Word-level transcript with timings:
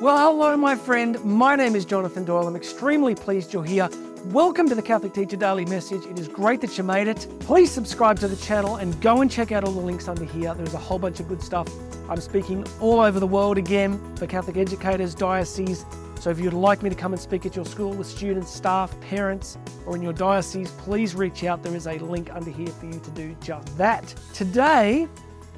Well, 0.00 0.16
hello, 0.16 0.56
my 0.56 0.76
friend. 0.76 1.22
My 1.26 1.54
name 1.56 1.76
is 1.76 1.84
Jonathan 1.84 2.24
Doyle. 2.24 2.48
I'm 2.48 2.56
extremely 2.56 3.14
pleased 3.14 3.52
you're 3.52 3.62
here. 3.62 3.86
Welcome 4.28 4.66
to 4.70 4.74
the 4.74 4.80
Catholic 4.80 5.12
Teacher 5.12 5.36
Daily 5.36 5.66
Message. 5.66 6.06
It 6.06 6.18
is 6.18 6.26
great 6.26 6.62
that 6.62 6.78
you 6.78 6.84
made 6.84 7.06
it. 7.06 7.26
Please 7.40 7.70
subscribe 7.70 8.18
to 8.20 8.26
the 8.26 8.36
channel 8.36 8.76
and 8.76 8.98
go 9.02 9.20
and 9.20 9.30
check 9.30 9.52
out 9.52 9.62
all 9.62 9.72
the 9.72 9.80
links 9.80 10.08
under 10.08 10.24
here. 10.24 10.54
There's 10.54 10.72
a 10.72 10.78
whole 10.78 10.98
bunch 10.98 11.20
of 11.20 11.28
good 11.28 11.42
stuff. 11.42 11.68
I'm 12.08 12.18
speaking 12.22 12.66
all 12.80 13.00
over 13.00 13.20
the 13.20 13.26
world 13.26 13.58
again 13.58 14.16
for 14.16 14.26
Catholic 14.26 14.56
educators, 14.56 15.14
dioceses. 15.14 15.84
So 16.18 16.30
if 16.30 16.40
you'd 16.40 16.54
like 16.54 16.82
me 16.82 16.88
to 16.88 16.96
come 16.96 17.12
and 17.12 17.20
speak 17.20 17.44
at 17.44 17.54
your 17.54 17.66
school 17.66 17.92
with 17.92 18.06
students, 18.06 18.50
staff, 18.50 18.98
parents, 19.02 19.58
or 19.84 19.96
in 19.96 20.00
your 20.00 20.14
diocese, 20.14 20.70
please 20.78 21.14
reach 21.14 21.44
out. 21.44 21.62
There 21.62 21.76
is 21.76 21.86
a 21.86 21.98
link 21.98 22.34
under 22.34 22.50
here 22.50 22.68
for 22.68 22.86
you 22.86 22.98
to 23.00 23.10
do 23.10 23.36
just 23.42 23.76
that. 23.76 24.14
Today 24.32 25.08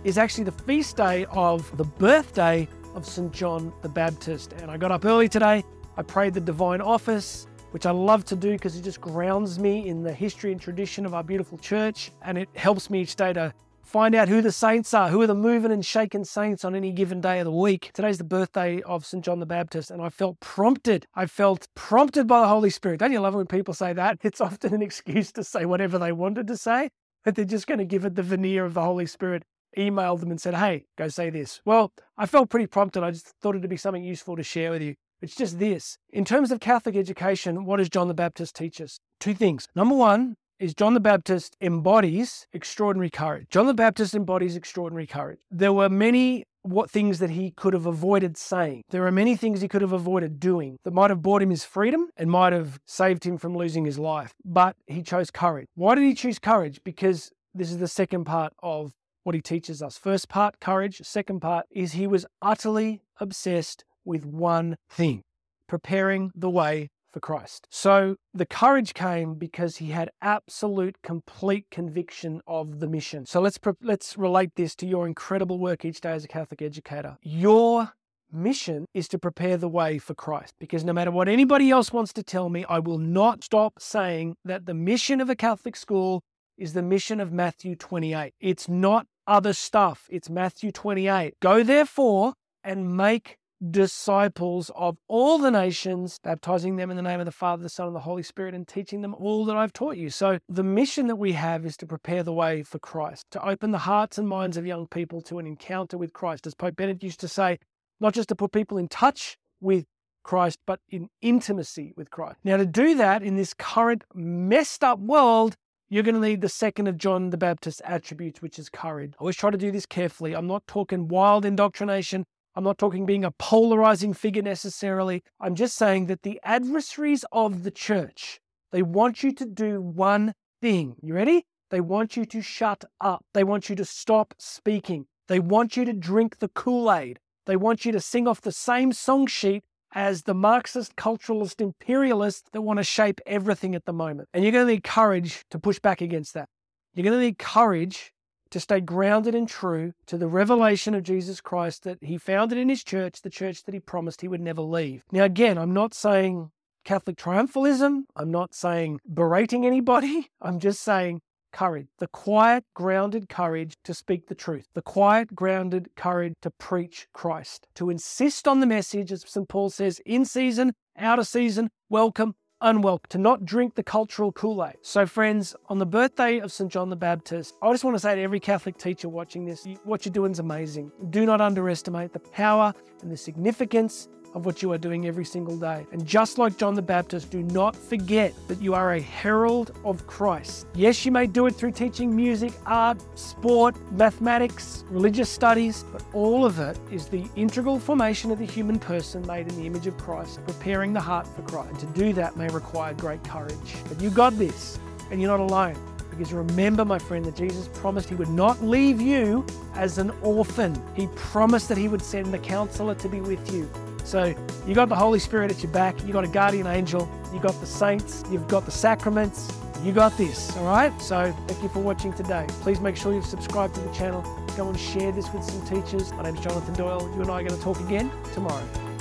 is 0.03 0.19
actually 0.19 0.43
the 0.43 0.51
feast 0.51 0.97
day 0.97 1.27
of 1.31 1.77
the 1.77 1.85
birthday 1.85 2.67
of 2.95 3.07
St. 3.07 3.33
John 3.33 3.73
the 3.83 3.89
Baptist. 3.89 4.53
And 4.55 4.71
I 4.71 4.77
got 4.77 4.91
up 4.93 5.05
early 5.05 5.29
today. 5.29 5.65
I 5.97 6.03
prayed 6.03 6.35
the 6.35 6.41
divine 6.41 6.81
office, 6.81 7.47
which 7.73 7.87
I 7.87 7.91
love 7.91 8.25
to 8.27 8.37
do 8.37 8.53
because 8.53 8.77
it 8.77 8.83
just 8.83 9.01
grounds 9.01 9.59
me 9.59 9.89
in 9.89 10.03
the 10.03 10.13
history 10.13 10.53
and 10.53 10.61
tradition 10.61 11.07
of 11.07 11.15
our 11.15 11.23
beautiful 11.23 11.59
church. 11.59 12.13
And 12.23 12.39
it 12.39 12.49
helps 12.55 12.91
me 12.91 13.03
each 13.03 13.17
day 13.17 13.33
to 13.33 13.53
find 13.83 14.15
out 14.15 14.29
who 14.29 14.41
the 14.41 14.53
saints 14.53 14.95
are, 14.95 15.11
who 15.11 15.21
are 15.21 15.27
the 15.27 15.35
moving 15.35 15.71
and 15.71 15.85
shaking 15.85 16.25
saints 16.25 16.65
on 16.65 16.75
any 16.75 16.93
given 16.93 17.21
day 17.21 17.41
of 17.41 17.45
the 17.45 17.53
week. 17.53 17.91
Today's 17.93 18.19
the 18.19 18.25
birthday 18.25 18.81
of 18.83 19.05
St. 19.05 19.23
John 19.23 19.39
the 19.39 19.47
Baptist, 19.47 19.91
and 19.91 20.01
I 20.01 20.09
felt 20.09 20.41
prompted. 20.41 21.05
I 21.15 21.27
felt 21.27 21.69
prompted 21.75 22.27
by 22.27 22.41
the 22.41 22.49
Holy 22.49 22.71
Spirit. 22.71 23.01
Don't 23.01 23.13
you 23.13 23.21
love 23.21 23.35
it 23.35 23.39
when 23.39 23.47
people 23.47 23.75
say 23.75 23.93
that? 23.93 24.19
It's 24.23 24.41
often 24.41 24.73
an 24.73 24.83
excuse 24.83 25.31
to 25.33 25.45
say 25.45 25.67
whatever 25.67 25.99
they 25.99 26.13
wanted 26.13 26.47
to 26.47 26.57
say, 26.57 26.89
but 27.25 27.35
they're 27.35 27.45
just 27.45 27.67
going 27.67 27.79
to 27.79 27.85
give 27.85 28.05
it 28.05 28.15
the 28.15 28.23
veneer 28.23 28.65
of 28.65 28.75
the 28.75 28.83
Holy 28.83 29.07
Spirit 29.07 29.43
emailed 29.77 30.21
them 30.21 30.31
and 30.31 30.41
said, 30.41 30.55
hey, 30.55 30.85
go 30.97 31.09
say 31.09 31.31
this. 31.31 31.61
Well, 31.65 31.93
I 32.17 32.27
felt 32.27 32.51
pretty 32.51 32.67
prompted. 32.67 33.03
I 33.03 33.11
just 33.11 33.27
thought 33.41 33.57
it'd 33.57 33.69
be 33.69 33.77
something 33.77 34.05
useful 34.05 34.37
to 34.37 34.43
share 34.43 34.71
with 34.71 34.83
you. 34.83 34.95
It's 35.21 35.37
just 35.37 35.59
this. 35.59 35.99
In 36.11 36.25
terms 36.25 36.51
of 36.51 36.61
Catholic 36.61 36.97
education, 36.97 37.65
what 37.65 37.77
does 37.77 37.89
John 37.89 38.09
the 38.09 38.15
Baptist 38.15 38.57
teach 38.57 38.81
us? 38.81 38.99
Two 39.21 39.35
things. 39.35 39.69
Number 39.77 39.95
one 39.95 40.37
is 40.59 40.75
John 40.75 40.95
the 40.95 41.01
Baptist 41.01 41.57
embodies 41.61 42.47
extraordinary 42.53 43.11
courage. 43.11 43.47
John 43.51 43.67
the 43.67 43.75
Baptist 43.75 44.15
embodies 44.15 44.57
extraordinary 44.57 45.07
courage. 45.07 45.39
There 45.51 45.73
were 45.73 45.89
many 45.89 46.45
what 46.63 46.91
things 46.91 47.19
that 47.19 47.31
he 47.31 47.51
could 47.51 47.75
have 47.75 47.87
avoided 47.87 48.37
saying. 48.37 48.83
There 48.91 49.07
are 49.07 49.13
many 49.13 49.37
things 49.37 49.61
he 49.61 49.69
could 49.69 49.83
have 49.83 49.93
avoided 49.93 50.39
doing 50.39 50.79
that 50.85 50.93
might 50.93 51.11
have 51.11 51.23
bought 51.23 51.43
him 51.43 51.51
his 51.51 51.65
freedom 51.65 52.09
and 52.17 52.31
might 52.31 52.53
have 52.53 52.79
saved 52.87 53.25
him 53.25 53.37
from 53.37 53.57
losing 53.57 53.85
his 53.85 53.99
life. 53.99 54.33
But 54.45 54.77
he 54.87 55.03
chose 55.03 55.31
courage. 55.31 55.67
Why 55.75 55.97
did 55.97 56.05
he 56.05 56.15
choose 56.15 56.39
courage? 56.39 56.81
Because 56.85 57.33
this 57.55 57.71
is 57.71 57.79
the 57.79 57.89
second 57.89 58.25
part 58.25 58.53
of 58.63 58.93
what 59.23 59.35
he 59.35 59.41
teaches 59.41 59.83
us. 59.83 59.99
First 59.99 60.29
part, 60.29 60.61
courage. 60.61 61.01
Second 61.03 61.41
part 61.41 61.67
is 61.71 61.93
he 61.93 62.07
was 62.07 62.27
utterly 62.41 63.03
obsessed 63.21 63.85
with 64.05 64.25
one 64.25 64.77
thing 64.91 65.23
preparing 65.69 66.31
the 66.35 66.51
way 66.51 66.91
for 67.13 67.21
Christ. 67.21 67.67
So 67.71 68.17
the 68.35 68.47
courage 68.47 68.95
came 68.95 69.35
because 69.35 69.77
he 69.77 69.91
had 69.91 70.11
absolute, 70.21 70.97
complete 71.03 71.67
conviction 71.71 72.41
of 72.47 72.81
the 72.81 72.89
mission. 72.89 73.27
So 73.27 73.41
let's 73.41 73.59
let's 73.83 74.17
relate 74.17 74.51
this 74.57 74.75
to 74.77 74.87
your 74.87 75.07
incredible 75.07 75.59
work 75.59 75.85
each 75.85 76.01
day 76.01 76.13
as 76.13 76.25
a 76.25 76.29
Catholic 76.29 76.63
educator. 76.63 77.19
Your 77.23 77.93
mission 78.33 78.87
is 78.95 79.09
to 79.09 79.19
prepare 79.19 79.57
the 79.57 79.69
way 79.69 79.99
for 79.99 80.15
Christ. 80.15 80.55
Because 80.59 80.85
no 80.85 80.93
matter 80.93 81.11
what 81.11 81.29
anybody 81.29 81.71
else 81.71 81.93
wants 81.93 82.13
to 82.15 82.23
tell 82.23 82.49
me, 82.49 82.65
I 82.69 82.79
will 82.79 82.99
not 82.99 83.45
stop 83.45 83.75
saying 83.79 84.37
that 84.45 84.67
the 84.67 84.75
mission 84.75 85.21
of 85.21 85.29
a 85.29 85.37
Catholic 85.37 85.77
school 85.77 86.23
is 86.57 86.73
the 86.73 86.83
mission 86.83 87.21
of 87.21 87.33
Matthew 87.33 87.77
28. 87.77 88.35
It's 88.41 88.69
not 88.69 89.07
other 89.27 89.53
stuff. 89.53 90.07
It's 90.11 90.31
Matthew 90.31 90.73
28. 90.73 91.35
Go 91.41 91.63
therefore 91.63 92.35
and 92.65 92.97
make 92.97 93.39
disciples 93.71 94.71
of 94.75 94.99
all 95.07 95.39
the 95.39 95.51
nations, 95.51 96.19
baptizing 96.23 96.77
them 96.77 96.91
in 96.91 96.97
the 96.97 97.03
name 97.03 97.21
of 97.21 97.27
the 97.27 97.33
Father, 97.33 97.63
the 97.63 97.69
Son, 97.69 97.87
and 97.87 97.95
the 97.95 98.01
Holy 98.01 98.23
Spirit, 98.23 98.55
and 98.55 98.67
teaching 98.67 99.03
them 99.03 99.15
all 99.15 99.45
that 99.45 99.57
I've 99.57 99.73
taught 99.73 99.97
you. 99.97 100.11
So, 100.11 100.39
the 100.49 100.65
mission 100.65 101.07
that 101.07 101.17
we 101.17 101.33
have 101.33 101.65
is 101.65 101.77
to 101.79 101.87
prepare 101.87 102.23
the 102.23 102.33
way 102.33 102.63
for 102.63 102.79
Christ, 102.79 103.27
to 103.31 103.47
open 103.47 103.71
the 103.71 103.79
hearts 103.79 104.19
and 104.19 104.29
minds 104.29 104.57
of 104.57 104.67
young 104.67 104.87
people 104.89 105.21
to 105.23 105.39
an 105.39 105.47
encounter 105.47 105.97
with 105.97 106.13
Christ. 106.13 106.47
As 106.47 106.55
Pope 106.55 106.77
Benedict 106.77 107.05
used 107.05 107.21
to 107.21 107.29
say, 107.29 107.59
not 108.01 108.15
just 108.15 108.29
to 108.31 108.35
put 108.35 108.53
people 108.53 108.79
in 108.79 108.89
touch 108.89 109.37
with 109.61 109.85
Christ, 110.25 110.59
but 110.67 110.81
in 110.89 111.09
intimacy 111.21 111.93
with 111.97 112.11
Christ. 112.11 112.39
Now, 112.45 112.57
to 112.57 112.67
do 112.67 112.95
that 112.97 113.23
in 113.23 113.37
this 113.37 113.55
current 113.55 114.03
messed 114.15 114.83
up 114.83 114.99
world, 114.99 115.57
you're 115.93 116.03
going 116.03 116.15
to 116.15 116.27
need 116.27 116.41
the 116.41 116.49
second 116.49 116.87
of 116.87 116.97
John 116.97 117.29
the 117.29 117.37
Baptist's 117.37 117.83
attributes, 117.85 118.41
which 118.41 118.59
is 118.59 118.71
courage. 118.71 119.13
I 119.13 119.21
always 119.21 119.37
try 119.37 119.51
to 119.51 119.59
do 119.59 119.71
this 119.71 119.85
carefully. 119.85 120.35
I'm 120.35 120.47
not 120.47 120.67
talking 120.67 121.07
wild 121.07 121.45
indoctrination. 121.45 122.25
I'm 122.55 122.65
not 122.65 122.79
talking 122.79 123.05
being 123.05 123.27
a 123.27 123.31
polarizing 123.33 124.15
figure 124.15 124.41
necessarily. 124.41 125.23
I'm 125.39 125.55
just 125.55 125.77
saying 125.77 126.07
that 126.07 126.23
the 126.23 126.41
adversaries 126.45 127.27
of 127.31 127.63
the 127.63 127.71
church, 127.71 128.41
they 128.71 128.81
want 128.81 129.23
you 129.23 129.35
to 129.35 129.45
do 129.45 129.83
one 129.83 130.33
thing. 130.63 130.97
You 131.03 131.13
ready? 131.13 131.45
They 131.69 131.83
want 131.83 132.17
you 132.17 132.25
to 132.25 132.41
shut 132.41 132.87
up. 133.03 133.27
They 133.35 133.45
want 133.45 133.69
you 133.69 133.77
to 133.77 133.85
stop 133.85 134.33
speaking. 134.39 135.05
They 135.29 135.41
want 135.41 135.77
you 135.77 135.85
to 135.85 135.93
drink 135.93 136.39
the 136.39 136.49
Kool 136.49 136.91
Aid. 136.91 137.19
They 137.45 137.57
want 137.57 137.85
you 137.85 137.93
to 137.93 138.01
sing 138.01 138.27
off 138.27 138.41
the 138.41 138.51
same 138.51 138.93
song 138.93 139.27
sheet 139.27 139.63
as 139.95 140.23
the 140.23 140.35
Marxist, 140.35 140.97
culturalist, 140.97 141.61
imperialists 141.61 142.49
that 142.53 142.63
want 142.63 142.79
to 142.79 142.85
shape 142.85 143.21
everything 143.27 143.75
at 143.75 143.85
the 143.85 143.93
moment. 143.93 144.29
And 144.33 144.43
you're 144.43 144.53
going 144.53 144.67
to 144.67 144.73
need 144.73 144.85
courage 144.85 145.45
to 145.51 145.59
push 145.59 145.79
back 145.79 146.01
against 146.01 146.35
that. 146.35 146.49
You're 146.95 147.05
going 147.05 147.19
to 147.19 147.25
need 147.25 147.39
courage 147.39 148.13
to 148.51 148.61
stay 148.61 148.81
grounded 148.81 149.35
and 149.35 149.49
true 149.49 149.93
to 150.07 150.19
the 150.19 150.29
revelation 150.29 150.95
of 150.95 151.03
Jesus 151.03 151.41
Christ 151.41 151.85
that 151.85 151.99
he 152.03 152.19
founded 152.19 152.59
in 152.59 152.69
his 152.69 152.85
church, 152.85 153.23
the 153.23 153.31
church 153.31 153.65
that 153.65 153.75
he 153.75 153.81
promised 153.81 154.21
he 154.21 154.29
would 154.29 154.43
never 154.43 154.61
leave. 154.61 155.03
Now, 155.11 155.25
again, 155.25 155.57
I'm 155.57 155.73
not 155.73 155.95
saying 155.95 156.51
Catholic 156.85 157.17
triumphalism. 157.17 158.03
I'm 158.15 158.31
not 158.31 158.55
saying 158.55 159.01
berating 159.13 159.65
anybody. 159.65 160.29
I'm 160.43 160.59
just 160.59 160.83
saying 160.83 161.23
courage, 161.53 161.89
the 161.99 162.09
quiet, 162.09 162.65
grounded 162.75 163.29
courage 163.29 163.77
to 163.85 163.95
speak 163.95 164.27
the 164.27 164.35
truth, 164.35 164.67
the 164.75 164.83
quiet, 164.83 165.35
grounded 165.35 165.89
courage 165.97 166.35
to 166.43 166.51
preach 166.51 167.07
Christ, 167.13 167.69
to 167.75 167.91
insist 167.91 168.49
on 168.49 168.61
the 168.61 168.67
message, 168.67 169.13
as 169.13 169.25
St. 169.27 169.49
Paul 169.49 169.71
says, 169.71 170.01
in 170.05 170.25
season, 170.25 170.75
out 170.97 171.19
of 171.19 171.27
season, 171.27 171.71
welcome, 171.89 172.35
unwelcome, 172.61 173.07
to 173.11 173.19
not 173.19 173.45
drink 173.45 173.75
the 173.75 173.83
cultural 173.83 174.33
Kool 174.33 174.65
Aid. 174.65 174.77
So, 174.83 175.07
friends, 175.07 175.55
on 175.69 175.79
the 175.79 175.87
birthday 175.87 176.39
of 176.39 176.53
St. 176.53 176.71
John 176.71 176.91
the 176.91 176.97
Baptist, 176.97 177.55
I 177.63 177.71
just 177.73 177.85
want 177.85 177.95
to 177.95 178.01
say 178.01 178.15
to 178.15 178.21
every 178.21 178.41
Catholic 178.41 178.79
teacher 178.79 179.09
watching 179.09 179.45
this, 179.45 179.67
what 179.85 180.05
you're 180.05 180.13
doing 180.13 180.33
is 180.33 180.39
amazing. 180.39 180.91
Do 181.11 181.27
not 181.27 181.41
underestimate 181.41 182.13
the 182.13 182.21
power 182.21 182.73
and 183.03 183.11
the 183.11 183.17
significance 183.17 184.09
of 184.35 184.47
what 184.47 184.63
you 184.63 184.73
are 184.73 184.79
doing 184.79 185.07
every 185.07 185.25
single 185.25 185.57
day. 185.57 185.87
And 185.93 186.07
just 186.07 186.39
like 186.39 186.57
John 186.57 186.75
the 186.75 186.83
Baptist, 186.83 187.31
do 187.31 187.43
not 187.43 187.77
forget 187.77 188.33
that 188.49 188.61
you 188.61 188.75
are 188.75 188.95
a 188.95 189.01
herald 189.01 189.73
of 189.85 190.07
Christ. 190.07 190.67
Yes, 190.75 191.05
you 191.05 191.13
may 191.13 191.27
do 191.27 191.47
it 191.47 191.55
through 191.55 191.73
teaching 191.73 192.15
music, 192.15 192.53
art, 192.67 192.99
sport, 193.19 193.77
mathematics, 193.93 194.85
religious 194.89 195.29
studies, 195.29 195.85
but 195.93 196.03
all 196.13 196.45
of 196.45 196.59
it 196.59 196.79
is 196.91 197.09
the 197.09 197.25
integral 197.37 197.79
formation 197.79 198.31
of 198.31 198.39
the 198.39 198.47
human 198.47 198.79
person 198.79 199.27
made 199.27 199.49
in 199.49 199.57
the 199.57 199.67
image 199.67 199.87
of 199.87 199.97
Christ, 199.99 200.45
preparing 200.47 200.93
the 200.93 201.01
heart 201.01 201.27
for 201.27 201.43
Christ. 201.43 201.71
And 201.71 201.79
to 201.81 201.87
do 201.99 202.13
that 202.15 202.37
may 202.37 202.49
require 202.49 202.95
great 202.95 203.23
courage. 203.25 203.77
But 203.89 204.01
you 204.01 204.11
got 204.11 204.39
this, 204.39 204.79
and 205.11 205.21
you're 205.21 205.37
not 205.37 205.41
alone. 205.41 205.77
Because 206.11 206.33
remember, 206.35 206.85
my 206.85 206.99
friend, 206.99 207.25
that 207.25 207.37
Jesus 207.37 207.69
promised 207.73 208.11
he 208.11 208.15
would 208.15 208.29
not 208.29 208.63
leave 208.63 209.01
you 209.01 209.47
as 209.75 209.97
an 209.97 210.11
orphan. 210.21 210.81
He 210.95 211.07
promised 211.17 211.71
that 211.71 211.79
he 211.79 211.89
would 211.89 212.03
send 212.03 212.35
the 212.35 212.39
counselor 212.39 212.95
to 212.97 213.09
be 213.09 213.23
with 213.23 213.53
you. 213.53 213.69
So 214.05 214.35
you 214.67 214.75
got 214.75 214.89
the 214.89 214.97
Holy 214.97 215.19
Spirit 215.19 215.51
at 215.51 215.63
your 215.63 215.73
back, 215.73 216.03
you 216.05 216.13
got 216.13 216.25
a 216.25 216.29
guardian 216.29 216.67
angel, 216.67 217.09
you 217.33 217.41
got 217.41 217.59
the 217.61 217.67
saints, 217.67 218.25
you've 218.31 218.49
got 218.49 218.65
the 218.65 218.71
sacraments, 218.71 219.53
you 219.83 219.93
got 219.93 220.17
this, 220.17 220.57
all 220.57 220.67
right? 220.67 220.93
So 221.01 221.35
thank 221.47 221.63
you 221.63 221.69
for 221.69 221.81
watching 221.81 222.13
today. 222.13 222.47
Please 222.61 222.81
make 222.81 222.97
sure 222.97 223.13
you've 223.13 223.27
subscribed 223.27 223.75
to 223.75 223.81
the 223.81 223.93
channel. 223.93 224.23
Go 224.57 224.69
and 224.69 224.79
share 224.79 225.13
this 225.13 225.33
with 225.33 225.43
some 225.43 225.65
teachers. 225.67 226.13
My 226.13 226.23
name 226.25 226.37
is 226.37 226.41
Jonathan 226.41 226.75
Doyle. 226.75 227.11
You 227.15 227.23
and 227.23 227.31
I 227.31 227.41
are 227.41 227.45
going 227.45 227.57
to 227.57 227.63
talk 227.63 227.81
again 227.81 228.11
tomorrow. 228.35 228.92